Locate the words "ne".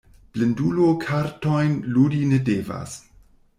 2.33-2.43